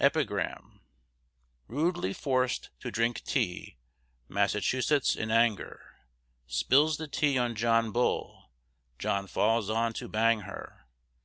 [0.00, 0.80] EPIGRAM
[1.68, 3.78] Rudely forced to drink tea,
[4.28, 5.98] Massachusetts, in anger,
[6.48, 8.50] Spills the tea on John Bull.
[8.98, 10.88] John falls on to bang her.